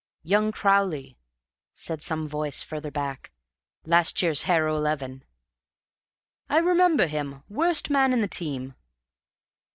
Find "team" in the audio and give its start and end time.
8.27-8.73